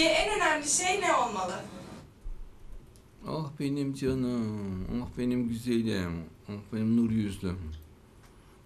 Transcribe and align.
Peki 0.00 0.12
en 0.12 0.36
önemli 0.36 0.68
şey 0.68 1.00
ne 1.00 1.14
olmalı? 1.14 1.54
Ah 3.28 3.50
benim 3.60 3.94
canım, 3.94 4.86
ah 5.02 5.18
benim 5.18 5.48
güzelim, 5.48 6.24
ah 6.48 6.52
benim 6.72 6.96
nur 6.96 7.10
yüzlüm. 7.10 7.58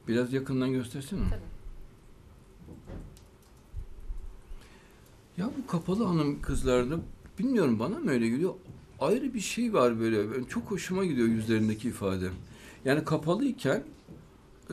Biraz 0.09 0.33
yakından 0.33 0.73
göstersene. 0.73 1.21
Tabii. 1.31 1.41
Ya 5.37 5.51
bu 5.59 5.67
kapalı 5.67 6.05
hanım 6.05 6.43
kızlarda 6.43 6.97
bilmiyorum 7.39 7.79
bana 7.79 7.99
mı 7.99 8.11
öyle 8.11 8.29
geliyor? 8.29 8.55
Ayrı 9.01 9.35
bir 9.35 9.41
şey 9.41 9.73
var 9.73 10.01
böyle. 10.01 10.33
Ben 10.33 10.45
çok 10.45 10.71
hoşuma 10.71 11.05
gidiyor 11.05 11.29
yüzlerindeki 11.29 11.89
ifade. 11.89 12.31
Yani 12.85 13.05
kapalıyken 13.05 13.85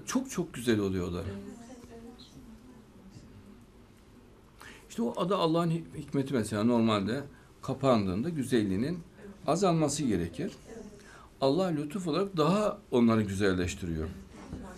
çok 0.05 0.31
çok 0.31 0.53
güzel 0.53 0.79
oluyorlar. 0.79 1.23
İşte 4.91 5.01
o 5.01 5.13
adı 5.17 5.35
Allah'ın 5.35 5.69
hik- 5.69 5.97
hikmeti 5.97 6.33
mesela 6.33 6.63
normalde 6.63 7.23
kapandığında 7.61 8.29
güzelliğinin 8.29 8.99
azalması 9.47 10.03
gerekir. 10.03 10.51
Allah 11.41 11.65
lütuf 11.67 12.07
olarak 12.07 12.37
daha 12.37 12.77
onları 12.91 13.21
güzelleştiriyor. 13.21 14.07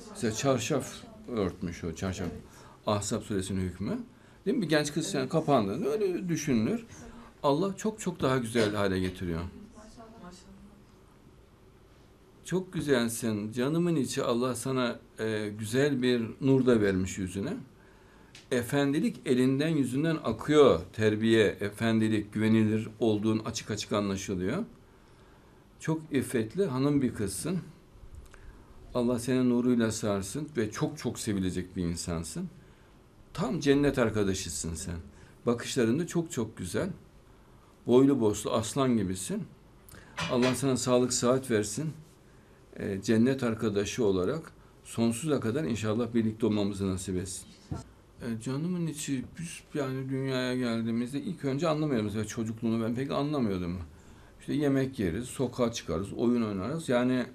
Mesela 0.09 0.33
çarşaf 0.33 0.93
örtmüş 1.27 1.83
o 1.83 1.95
çarşaf. 1.95 2.27
Ahzab 2.87 3.21
suresinin 3.21 3.61
hükmü. 3.61 3.99
Değil 4.45 4.57
mi? 4.57 4.63
Bir 4.63 4.69
genç 4.69 4.93
kız 4.93 5.13
yani 5.13 5.29
kapandığında 5.29 5.89
öyle 5.89 6.29
düşünülür. 6.29 6.85
Allah 7.43 7.77
çok 7.77 7.99
çok 7.99 8.21
daha 8.21 8.37
güzel 8.37 8.75
hale 8.75 8.99
getiriyor. 8.99 9.41
Çok 12.45 12.73
güzelsin. 12.73 13.51
Canımın 13.51 13.95
içi 13.95 14.23
Allah 14.23 14.55
sana 14.55 14.99
e, 15.19 15.49
güzel 15.59 16.01
bir 16.01 16.21
nur 16.41 16.65
da 16.65 16.81
vermiş 16.81 17.17
yüzüne. 17.17 17.53
Efendilik 18.53 19.21
elinden 19.25 19.69
yüzünden 19.69 20.17
akıyor. 20.23 20.81
Terbiye, 20.93 21.45
efendilik, 21.45 22.33
güvenilir 22.33 22.89
olduğun 22.99 23.39
açık 23.39 23.71
açık 23.71 23.93
anlaşılıyor. 23.93 24.63
Çok 25.79 26.01
iffetli 26.11 26.65
hanım 26.65 27.01
bir 27.01 27.13
kızsın. 27.13 27.59
Allah 28.93 29.19
seni 29.19 29.49
nuruyla 29.49 29.91
sarsın 29.91 30.49
ve 30.57 30.71
çok 30.71 30.97
çok 30.97 31.19
sevilecek 31.19 31.75
bir 31.75 31.83
insansın. 31.83 32.49
Tam 33.33 33.59
cennet 33.59 33.99
arkadaşısın 33.99 34.73
sen. 34.73 34.97
Bakışların 35.45 35.99
da 35.99 36.07
çok 36.07 36.31
çok 36.31 36.57
güzel. 36.57 36.89
Boylu 37.87 38.19
boslu 38.19 38.51
aslan 38.51 38.97
gibisin. 38.97 39.43
Allah 40.31 40.55
sana 40.55 40.77
sağlık 40.77 41.13
sıhhat 41.13 41.51
versin. 41.51 41.93
Ee, 42.75 43.01
cennet 43.03 43.43
arkadaşı 43.43 44.05
olarak 44.05 44.51
sonsuza 44.83 45.39
kadar 45.39 45.63
inşallah 45.63 46.13
birlikte 46.13 46.45
olmamızı 46.45 46.87
nasip 46.87 47.15
etsin. 47.15 47.47
Ee, 48.23 48.41
canımın 48.41 48.87
içi 48.87 49.23
biz 49.39 49.63
yani 49.73 50.09
dünyaya 50.09 50.55
geldiğimizde 50.55 51.21
ilk 51.21 51.45
önce 51.45 51.67
anlamıyordum. 51.67 52.05
Mesela 52.05 52.25
çocukluğunu 52.25 52.83
ben 52.83 52.95
pek 52.95 53.11
anlamıyordum. 53.11 53.77
İşte 54.39 54.53
yemek 54.53 54.99
yeriz, 54.99 55.25
sokağa 55.25 55.71
çıkarız, 55.71 56.13
oyun 56.13 56.43
oynarız. 56.43 56.89
Yani 56.89 57.25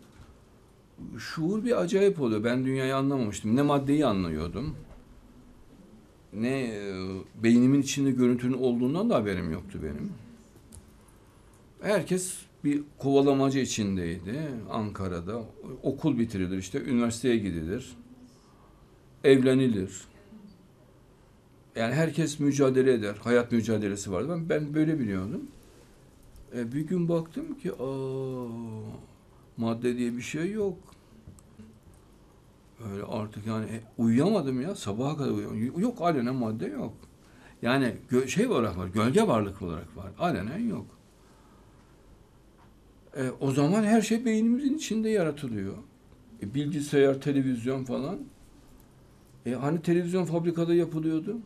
şuur 1.19 1.64
bir 1.64 1.80
acayip 1.80 2.20
oluyor. 2.20 2.45
Ben 2.45 2.64
dünyayı 2.64 2.97
anlamamıştım. 2.97 3.56
Ne 3.56 3.62
maddeyi 3.62 4.06
anlıyordum. 4.06 4.77
Ne 6.33 6.61
e, 6.61 6.95
beynimin 7.42 7.83
içinde 7.83 8.11
görüntünün 8.11 8.58
olduğundan 8.58 9.11
da 9.11 9.17
haberim 9.17 9.52
yoktu 9.52 9.78
benim. 9.83 10.12
Herkes 11.80 12.39
bir 12.64 12.83
kovalamacı 12.98 13.58
içindeydi 13.58 14.50
Ankara'da. 14.70 15.42
Okul 15.83 16.19
bitirilir 16.19 16.58
işte, 16.58 16.83
üniversiteye 16.83 17.36
gidilir. 17.36 17.97
Evlenilir. 19.25 20.08
Yani 21.77 21.94
herkes 21.94 22.41
mücadele 22.41 22.92
eder. 22.92 23.16
Hayat 23.24 23.52
mücadelesi 23.52 24.12
vardı. 24.12 24.28
Ben, 24.30 24.48
ben 24.48 24.74
böyle 24.74 24.98
biliyordum. 24.98 25.42
E, 26.56 26.72
bir 26.72 26.80
gün 26.80 27.08
baktım 27.08 27.58
ki 27.58 27.72
aa, 27.72 28.48
madde 29.56 29.96
diye 29.96 30.16
bir 30.16 30.22
şey 30.22 30.52
yok. 30.52 30.78
Öyle 32.92 33.02
artık 33.05 33.46
yani 33.46 33.64
e, 33.64 33.80
uyuyamadım 33.98 34.61
ya 34.61 34.74
sabaha 34.74 35.17
kadar 35.17 35.30
uyuyamadım. 35.30 35.80
Yok 35.80 36.01
alenen 36.02 36.34
madde 36.34 36.67
yok. 36.67 36.95
Yani 37.62 37.95
gö- 38.11 38.28
şey 38.28 38.46
olarak 38.46 38.78
var, 38.78 38.86
gölge 38.89 39.27
varlık 39.27 39.62
olarak 39.62 39.96
var. 39.96 40.11
Alenen 40.18 40.58
yok. 40.58 40.86
E, 43.17 43.30
o 43.40 43.51
zaman 43.51 43.83
her 43.84 44.02
şey 44.02 44.24
beynimizin 44.24 44.74
içinde 44.74 45.08
yaratılıyor. 45.08 45.74
E, 46.42 46.55
bilgisayar, 46.55 47.20
televizyon 47.20 47.84
falan. 47.84 48.18
E, 49.46 49.52
hani 49.52 49.83
televizyon 49.83 50.24
fabrikada 50.24 50.74
yapılıyordu? 50.74 51.36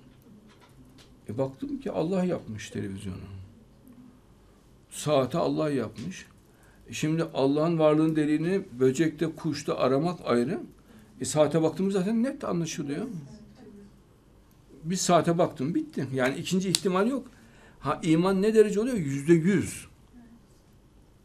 E, 1.32 1.38
baktım 1.38 1.80
ki 1.80 1.90
Allah 1.90 2.24
yapmış 2.24 2.70
televizyonu. 2.70 3.16
Saati 4.90 5.38
Allah 5.38 5.70
yapmış. 5.70 6.26
E, 6.88 6.92
Şimdi 6.92 7.24
Allah'ın 7.34 7.78
varlığın 7.78 8.16
deliğini 8.16 8.62
böcekte, 8.80 9.26
kuşta 9.36 9.78
aramak 9.78 10.20
ayrı. 10.24 10.60
E, 11.20 11.24
saate 11.24 11.62
baktığımız 11.62 11.92
zaten 11.92 12.22
net 12.22 12.44
anlaşılıyor. 12.44 13.06
Bir 14.84 14.96
saate 14.96 15.38
baktım 15.38 15.74
bitti. 15.74 16.06
Yani 16.14 16.36
ikinci 16.36 16.68
ihtimal 16.68 17.10
yok. 17.10 17.26
Ha 17.80 18.00
iman 18.02 18.42
ne 18.42 18.54
derece 18.54 18.80
oluyor? 18.80 18.96
Yüzde 18.96 19.32
yüz. 19.32 19.86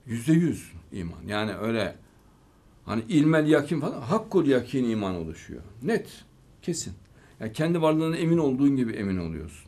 Yüzde 0.06 0.34
yüz 0.34 0.72
iman. 0.92 1.22
Yani 1.28 1.54
öyle 1.56 1.96
hani 2.86 3.04
ilmel 3.10 3.48
yakin 3.48 3.80
falan 3.80 4.02
hakkul 4.02 4.48
yakin 4.48 4.90
iman 4.90 5.16
oluşuyor. 5.16 5.62
Net. 5.84 6.24
Kesin. 6.62 6.94
Yani 7.40 7.54
kendi 7.54 7.82
varlığına 7.82 8.18
emin 8.18 8.38
olduğun 8.38 8.76
gibi 8.76 8.94
emin 8.94 9.18
oluyorsun. 9.18 9.67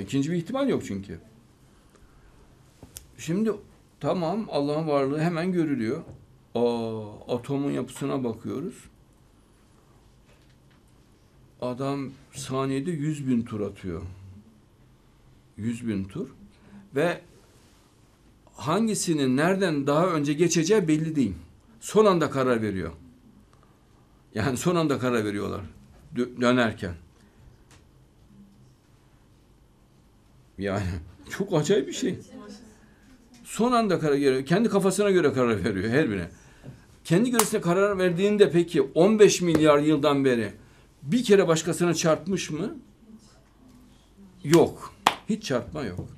İkinci 0.00 0.32
bir 0.32 0.36
ihtimal 0.36 0.68
yok 0.68 0.82
çünkü. 0.84 1.18
Şimdi 3.18 3.52
tamam 4.00 4.46
Allah'ın 4.50 4.88
varlığı 4.88 5.20
hemen 5.20 5.52
görülüyor. 5.52 6.02
Aa, 6.54 7.34
atomun 7.34 7.70
yapısına 7.70 8.24
bakıyoruz. 8.24 8.74
Adam 11.60 12.10
saniyede 12.32 12.90
100 12.90 13.28
bin 13.28 13.42
tur 13.42 13.60
atıyor. 13.60 14.02
100 15.56 15.88
bin 15.88 16.04
tur. 16.04 16.28
Ve 16.94 17.20
hangisinin 18.54 19.36
nereden 19.36 19.86
daha 19.86 20.06
önce 20.06 20.32
geçeceği 20.32 20.88
belli 20.88 21.16
değil. 21.16 21.34
Son 21.80 22.04
anda 22.04 22.30
karar 22.30 22.62
veriyor. 22.62 22.92
Yani 24.34 24.56
son 24.56 24.76
anda 24.76 24.98
karar 24.98 25.24
veriyorlar 25.24 25.60
dö- 26.16 26.40
dönerken. 26.40 26.94
Yani 30.62 30.84
çok 31.30 31.54
acayip 31.54 31.88
bir 31.88 31.92
şey. 31.92 32.18
Son 33.44 33.72
anda 33.72 34.00
karar 34.00 34.12
veriyor. 34.12 34.46
Kendi 34.46 34.68
kafasına 34.68 35.10
göre 35.10 35.32
karar 35.32 35.64
veriyor 35.64 35.90
her 35.90 36.10
birine. 36.10 36.28
Kendi 37.04 37.30
göresine 37.30 37.60
karar 37.60 37.98
verdiğinde 37.98 38.50
peki 38.50 38.82
15 38.82 39.40
milyar 39.40 39.78
yıldan 39.78 40.24
beri 40.24 40.52
bir 41.02 41.24
kere 41.24 41.48
başkasına 41.48 41.94
çarpmış 41.94 42.50
mı? 42.50 42.76
Yok. 44.44 44.94
Hiç 45.28 45.44
çarpma 45.44 45.84
yok. 45.84 46.08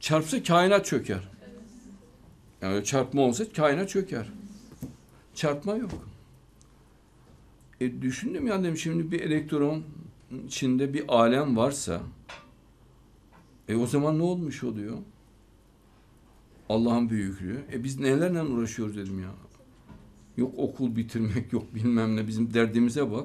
Çarpsa 0.00 0.42
kainat 0.42 0.86
çöker. 0.86 1.28
Yani 2.62 2.84
çarpma 2.84 3.22
olsa 3.22 3.52
kainat 3.52 3.88
çöker. 3.88 4.32
Çarpma 5.34 5.76
yok. 5.76 6.08
E 7.80 8.02
düşündüm 8.02 8.46
ya 8.46 8.60
dedim 8.60 8.76
şimdi 8.76 9.12
bir 9.12 9.20
elektron 9.20 9.84
içinde 10.46 10.94
bir 10.94 11.04
alem 11.08 11.56
varsa 11.56 12.00
e 13.68 13.76
o 13.76 13.86
zaman 13.86 14.18
ne 14.18 14.22
olmuş 14.22 14.64
oluyor? 14.64 14.98
Allah'ın 16.68 17.10
büyüklüğü. 17.10 17.64
E 17.72 17.84
biz 17.84 18.00
nelerle 18.00 18.42
uğraşıyoruz 18.42 18.96
dedim 18.96 19.20
ya. 19.20 19.30
Yok 20.36 20.54
okul 20.56 20.96
bitirmek 20.96 21.52
yok 21.52 21.74
bilmem 21.74 22.16
ne 22.16 22.26
bizim 22.26 22.54
derdimize 22.54 23.10
bak. 23.10 23.24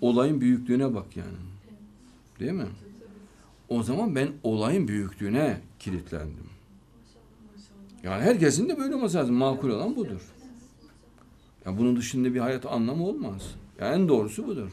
Olayın 0.00 0.40
büyüklüğüne 0.40 0.94
bak 0.94 1.16
yani. 1.16 1.36
Değil 2.40 2.52
mi? 2.52 2.66
O 3.68 3.82
zaman 3.82 4.14
ben 4.14 4.28
olayın 4.42 4.88
büyüklüğüne 4.88 5.60
kilitlendim. 5.78 6.50
Yani 8.02 8.22
herkesin 8.22 8.68
de 8.68 8.78
böyle 8.78 8.94
olması 8.94 9.16
lazım. 9.16 9.34
Makul 9.34 9.70
olan 9.70 9.96
budur. 9.96 10.20
Ya 11.66 11.78
bunun 11.78 11.96
dışında 11.96 12.34
bir 12.34 12.40
hayat 12.40 12.66
anlamı 12.66 13.06
olmaz. 13.06 13.54
Yani 13.80 13.94
en 13.94 14.08
doğrusu 14.08 14.46
budur. 14.46 14.70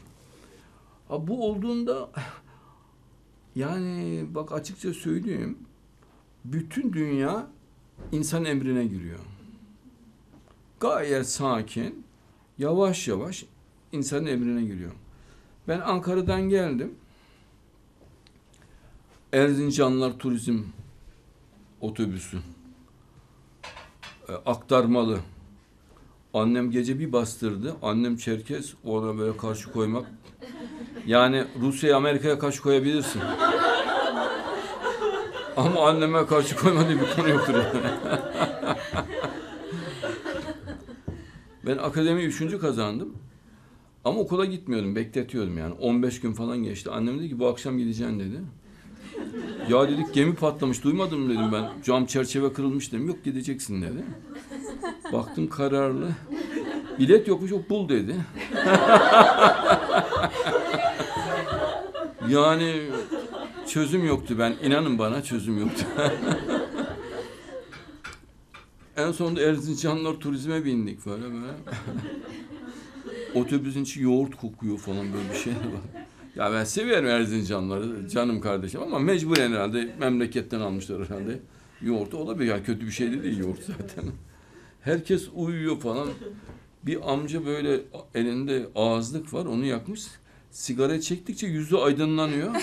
Ha, 1.08 1.26
bu 1.26 1.46
olduğunda 1.46 2.10
yani 3.54 4.26
bak 4.34 4.52
açıkça 4.52 4.94
söyleyeyim. 4.94 5.58
Bütün 6.44 6.92
dünya 6.92 7.46
insan 8.12 8.44
emrine 8.44 8.86
giriyor. 8.86 9.18
Gayet 10.80 11.28
sakin, 11.28 12.04
yavaş 12.58 13.08
yavaş 13.08 13.44
insanın 13.92 14.26
emrine 14.26 14.64
giriyor. 14.64 14.92
Ben 15.68 15.80
Ankara'dan 15.80 16.42
geldim. 16.48 16.94
Erzincanlar 19.32 20.18
Turizm 20.18 20.62
otobüsü. 21.80 22.38
E, 24.28 24.32
aktarmalı. 24.32 25.20
Annem 26.34 26.70
gece 26.70 26.98
bir 26.98 27.12
bastırdı. 27.12 27.76
Annem 27.82 28.16
Çerkez 28.16 28.74
ona 28.84 29.18
böyle 29.18 29.36
karşı 29.36 29.72
koymak. 29.72 30.12
Yani 31.06 31.44
Rusya'ya 31.60 31.96
Amerika'ya 31.96 32.38
karşı 32.38 32.62
koyabilirsin. 32.62 33.20
Ama 35.56 35.88
anneme 35.88 36.26
karşı 36.26 36.56
koymadığı 36.56 37.00
bir 37.00 37.16
konu 37.16 37.28
yoktur 37.28 37.54
yani. 37.54 37.88
ben 41.66 41.78
akademi 41.78 42.22
üçüncü 42.22 42.60
kazandım. 42.60 43.14
Ama 44.04 44.20
okula 44.20 44.44
gitmiyordum, 44.44 44.96
bekletiyordum 44.96 45.58
yani. 45.58 45.74
15 45.74 46.20
gün 46.20 46.32
falan 46.32 46.58
geçti. 46.58 46.90
Annem 46.90 47.18
dedi 47.18 47.28
ki 47.28 47.38
bu 47.38 47.46
akşam 47.46 47.78
gideceksin 47.78 48.20
dedi. 48.20 48.40
Ya 49.68 49.88
dedik 49.88 50.14
gemi 50.14 50.34
patlamış, 50.34 50.84
duymadın 50.84 51.20
mı 51.20 51.30
dedim 51.30 51.52
ben. 51.52 51.64
Cam 51.84 52.06
çerçeve 52.06 52.52
kırılmış 52.52 52.92
dedim. 52.92 53.08
Yok 53.08 53.24
gideceksin 53.24 53.82
dedi. 53.82 54.04
Baktım 55.12 55.48
kararlı. 55.48 56.08
Bilet 56.98 57.28
yokmuş, 57.28 57.52
o 57.52 57.58
bul 57.70 57.88
dedi. 57.88 58.14
yani 62.28 62.82
çözüm 63.66 64.06
yoktu 64.06 64.36
ben. 64.38 64.54
inanın 64.64 64.98
bana 64.98 65.22
çözüm 65.22 65.58
yoktu. 65.58 65.84
en 68.96 69.12
sonunda 69.12 69.40
Erzincanlar 69.40 70.14
turizme 70.14 70.64
bindik 70.64 71.06
böyle 71.06 71.24
böyle. 71.24 71.52
Otobüsün 73.34 73.82
içi 73.82 74.02
yoğurt 74.02 74.36
kokuyor 74.36 74.78
falan 74.78 75.12
böyle 75.12 75.30
bir 75.30 75.38
şey 75.38 75.52
var. 75.52 76.04
Ya 76.36 76.52
ben 76.52 76.64
severim 76.64 77.06
Erzincanları 77.06 78.08
canım 78.08 78.40
kardeşim 78.40 78.82
ama 78.82 78.98
mecburen 78.98 79.52
herhalde 79.52 79.94
memleketten 80.00 80.60
almışlar 80.60 81.04
herhalde. 81.04 81.40
Yoğurt 81.82 82.14
olabilir 82.14 82.50
yani 82.50 82.62
kötü 82.62 82.86
bir 82.86 82.90
şey 82.90 83.12
de 83.12 83.22
değil 83.22 83.38
yoğurt 83.38 83.62
zaten. 83.62 84.04
Herkes 84.80 85.28
uyuyor 85.34 85.80
falan. 85.80 86.08
Bir 86.82 87.12
amca 87.12 87.46
böyle 87.46 87.80
elinde 88.14 88.68
ağızlık 88.74 89.34
var 89.34 89.46
onu 89.46 89.64
yakmış. 89.64 90.06
Sigara 90.50 91.00
çektikçe 91.00 91.46
yüzü 91.46 91.76
aydınlanıyor. 91.76 92.54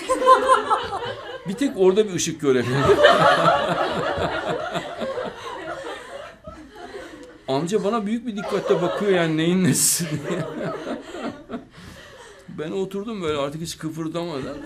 Bir 1.48 1.54
tek 1.54 1.78
orada 1.78 2.08
bir 2.08 2.14
ışık 2.14 2.42
görebiliyor. 2.42 2.98
Amca 7.48 7.84
bana 7.84 8.06
büyük 8.06 8.28
bir 8.28 8.38
dikkatle 8.38 8.82
bakıyor 8.82 9.12
yani 9.12 9.38
neyin 9.38 9.64
nesi 9.64 10.06
ben 12.60 12.72
oturdum 12.72 13.22
böyle 13.22 13.38
artık 13.38 13.62
hiç 13.62 13.78
kıpırdamadan. 13.78 14.58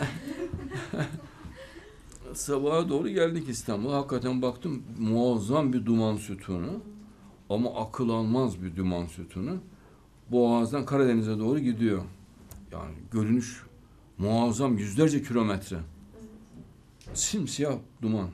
Sabaha 2.33 2.89
doğru 2.89 3.09
geldik 3.09 3.49
İstanbul'a. 3.49 3.97
Hakikaten 3.97 4.41
baktım 4.41 4.83
muazzam 4.99 5.73
bir 5.73 5.85
duman 5.85 6.17
sütunu. 6.17 6.69
Ama 7.49 7.75
akıl 7.75 8.09
almaz 8.09 8.63
bir 8.63 8.75
duman 8.75 9.05
sütunu. 9.05 9.57
Boğaz'dan 10.31 10.85
Karadeniz'e 10.85 11.39
doğru 11.39 11.59
gidiyor. 11.59 12.01
Yani 12.71 12.95
görünüş 13.11 13.63
muazzam 14.17 14.77
yüzlerce 14.77 15.23
kilometre. 15.23 15.77
Simsiyah 17.13 17.75
duman. 18.01 18.29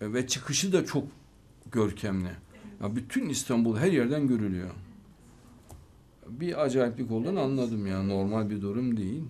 E, 0.00 0.12
Ve 0.12 0.26
çıkışı 0.26 0.72
da 0.72 0.84
çok 0.84 1.04
görkemli. 1.72 2.30
Ya 2.82 2.96
bütün 2.96 3.28
İstanbul 3.28 3.76
her 3.76 3.92
yerden 3.92 4.26
görülüyor. 4.26 4.70
Bir 6.28 6.62
acayiplik 6.64 7.10
olduğunu 7.10 7.40
anladım 7.40 7.86
ya. 7.86 8.02
Normal 8.02 8.50
bir 8.50 8.62
durum 8.62 8.96
değil. 8.96 9.22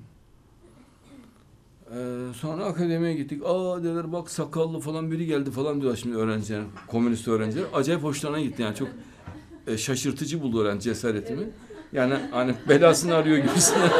Ee, 1.94 2.18
sonra 2.34 2.64
akademiye 2.64 3.14
gittik. 3.14 3.42
Aa 3.46 3.78
dediler 3.84 4.12
bak 4.12 4.30
sakallı 4.30 4.80
falan 4.80 5.10
biri 5.10 5.26
geldi 5.26 5.50
falan 5.50 5.80
diyor 5.80 5.96
şimdi 5.96 6.16
öğrenciler, 6.16 6.62
komünist 6.86 7.28
öğrenciler. 7.28 7.64
Acayip 7.74 8.02
hoşlarına 8.02 8.40
gitti 8.40 8.62
yani 8.62 8.76
çok 8.76 8.88
e, 9.66 9.78
şaşırtıcı 9.78 10.42
buldu 10.42 10.62
öğrenci 10.62 10.82
cesaretimi. 10.84 11.50
Yani 11.92 12.14
hani 12.30 12.54
belasını 12.68 13.14
arıyor 13.14 13.36
gibisine. 13.36 13.90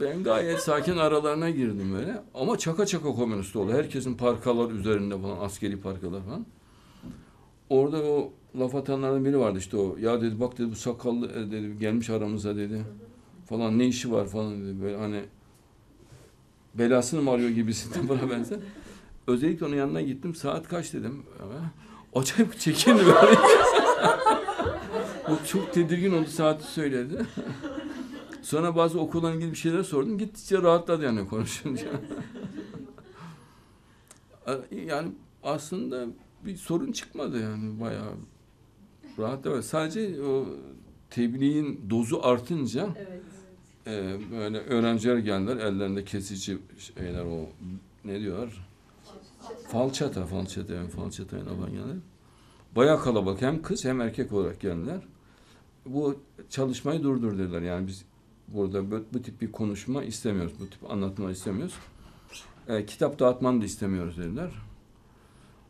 Ben 0.00 0.22
gayet 0.24 0.60
sakin 0.60 0.96
aralarına 0.96 1.50
girdim 1.50 1.94
öyle. 1.96 2.22
Ama 2.34 2.58
çaka 2.58 2.86
çaka 2.86 3.08
komünist 3.12 3.56
oldu. 3.56 3.72
Herkesin 3.72 4.14
parkalar 4.14 4.70
üzerinde 4.70 5.18
falan, 5.18 5.40
askeri 5.40 5.80
parkalar 5.80 6.22
falan. 6.22 6.46
Orada 7.70 8.02
o 8.02 8.32
laf 8.58 8.74
atanlardan 8.74 9.24
biri 9.24 9.38
vardı 9.38 9.58
işte 9.58 9.76
o. 9.76 9.96
Ya 10.00 10.20
dedi 10.20 10.40
bak 10.40 10.58
dedi 10.58 10.70
bu 10.70 10.76
sakallı 10.76 11.26
e, 11.32 11.50
dedi 11.50 11.78
gelmiş 11.78 12.10
aramıza 12.10 12.56
dedi. 12.56 12.84
Falan 13.48 13.78
ne 13.78 13.86
işi 13.86 14.12
var 14.12 14.26
falan 14.26 14.64
dedi. 14.64 14.82
Böyle 14.82 14.96
hani 14.96 15.20
belasını 16.74 17.22
mı 17.22 17.30
arıyor 17.30 17.50
gibisinden 17.50 18.08
bana 18.08 18.30
benzer. 18.30 18.58
Özellikle 19.26 19.66
onun 19.66 19.76
yanına 19.76 20.00
gittim. 20.00 20.34
Saat 20.34 20.68
kaç 20.68 20.92
dedim. 20.92 21.22
Acayip 22.14 22.58
çekindi 22.60 23.06
böyle. 23.06 23.38
o 25.28 25.46
çok 25.46 25.72
tedirgin 25.72 26.12
oldu 26.12 26.28
saati 26.28 26.64
söyledi. 26.64 27.26
Sonra 28.42 28.76
bazı 28.76 29.00
okulla 29.00 29.32
ilgili 29.32 29.50
bir 29.50 29.56
şeyler 29.56 29.82
sordum. 29.82 30.18
Gittikçe 30.18 30.62
rahatladı 30.62 31.04
yani 31.04 31.28
konuşunca. 31.28 31.86
yani 34.86 35.12
aslında 35.42 36.06
bir 36.44 36.56
sorun 36.56 36.92
çıkmadı 36.92 37.40
yani 37.40 37.80
bayağı 37.80 38.12
rahat 39.18 39.46
evet. 39.46 39.64
Sadece 39.64 40.22
o 40.22 40.46
tebliğin 41.10 41.80
dozu 41.90 42.20
artınca 42.22 42.88
Evet. 42.96 43.22
e, 43.86 44.18
böyle 44.32 44.58
öğrenciler 44.58 45.16
geldiler 45.18 45.56
ellerinde 45.56 46.04
kesici 46.04 46.58
şeyler 46.78 47.24
o 47.24 47.46
ne 48.04 48.20
diyorlar? 48.20 48.71
Falçata, 49.68 50.26
falçata 50.26 50.74
yani 50.74 50.88
falçata 50.88 51.36
yani 51.36 51.50
abanyalar. 51.50 51.96
Bayağı 52.76 53.02
kalabalık 53.02 53.42
hem 53.42 53.62
kız 53.62 53.84
hem 53.84 54.00
erkek 54.00 54.32
olarak 54.32 54.60
geldiler. 54.60 55.00
Bu 55.86 56.16
çalışmayı 56.50 57.02
durdur 57.02 57.38
dediler 57.38 57.62
yani 57.62 57.86
biz 57.86 58.04
burada 58.48 58.90
bu, 58.90 59.04
bu 59.12 59.22
tip 59.22 59.40
bir 59.40 59.52
konuşma 59.52 60.04
istemiyoruz, 60.04 60.52
bu 60.60 60.70
tip 60.70 60.90
anlatma 60.90 61.30
istemiyoruz. 61.30 61.74
E, 62.68 62.86
kitap 62.86 63.18
dağıtmanı 63.18 63.60
da 63.60 63.64
istemiyoruz 63.64 64.18
dediler. 64.18 64.50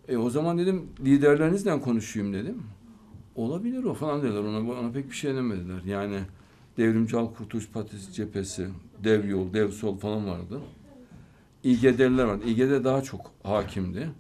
E 0.08 0.16
o 0.16 0.30
zaman 0.30 0.58
dedim 0.58 0.88
liderlerinizle 1.04 1.80
konuşayım 1.80 2.32
dedim. 2.32 2.62
Olabilir 3.34 3.84
o 3.84 3.94
falan 3.94 4.22
dediler. 4.22 4.40
Ona, 4.40 4.72
ona 4.72 4.92
pek 4.92 5.10
bir 5.10 5.16
şey 5.16 5.34
demediler. 5.34 5.82
Yani 5.86 6.20
Devrimci 6.76 7.16
Halk 7.16 7.36
Kurtuluş 7.36 7.68
Partisi 7.68 8.12
cephesi, 8.12 8.68
Dev 9.04 9.28
Yol, 9.28 9.52
Dev 9.52 9.70
Sol 9.70 9.98
falan 9.98 10.28
vardı. 10.28 10.60
İGD'liler 11.64 12.24
vardı. 12.24 12.44
İGD 12.46 12.84
daha 12.84 13.02
çok 13.02 13.30
hakimdi. 13.42 14.10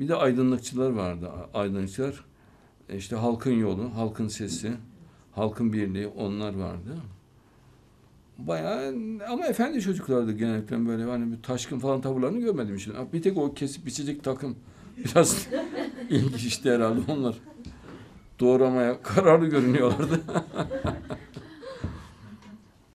Bir 0.00 0.08
de 0.08 0.14
aydınlıkçılar 0.14 0.90
vardı. 0.90 1.30
Aydınlıkçılar 1.54 2.24
işte 2.96 3.16
halkın 3.16 3.52
yolu, 3.52 3.90
halkın 3.94 4.28
sesi, 4.28 4.72
halkın 5.32 5.72
birliği 5.72 6.06
onlar 6.06 6.54
vardı. 6.54 6.96
Bayağı 8.38 8.94
ama 9.28 9.46
efendi 9.46 9.80
çocuklardı 9.80 10.32
genellikle 10.32 10.86
böyle 10.86 11.04
hani 11.04 11.32
bir 11.32 11.42
taşkın 11.42 11.78
falan 11.78 12.00
tavırlarını 12.00 12.40
görmedim 12.40 12.80
şimdi. 12.80 12.96
Bir 13.12 13.22
tek 13.22 13.38
o 13.38 13.54
kesip 13.54 13.86
biçecek 13.86 14.24
takım 14.24 14.56
biraz 14.96 15.48
ilginç 16.10 16.44
işte 16.44 16.70
herhalde 16.70 17.12
onlar. 17.12 17.34
Doğramaya 18.40 19.02
kararlı 19.02 19.46
görünüyorlardı. 19.46 20.20